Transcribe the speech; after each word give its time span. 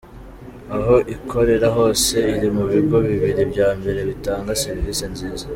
Aho 0.75 0.95
ikorera 1.15 1.67
hose 1.77 2.15
iri 2.35 2.49
mu 2.55 2.63
bigo 2.71 2.97
bibiri 3.07 3.43
bya 3.51 3.69
mbere 3.79 3.99
bitanga 4.09 4.51
serivisi 4.63 5.03
nziza. 5.13 5.45